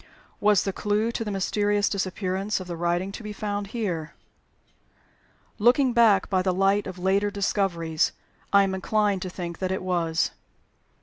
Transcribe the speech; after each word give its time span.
Was 0.39 0.63
the 0.63 0.73
clew 0.73 1.11
to 1.11 1.23
the 1.23 1.29
mysterious 1.29 1.87
disappearance 1.87 2.59
of 2.59 2.65
the 2.65 2.75
writing 2.75 3.11
to 3.11 3.21
be 3.21 3.31
found 3.33 3.67
here? 3.67 4.15
Looking 5.59 5.93
back 5.93 6.27
by 6.27 6.41
the 6.41 6.55
light 6.55 6.87
of 6.87 6.97
later 6.97 7.29
discoveries, 7.29 8.11
I 8.51 8.63
am 8.63 8.73
inclined 8.73 9.21
to 9.21 9.29
think 9.29 9.59
that 9.59 9.71
it 9.71 9.83
was. 9.83 10.31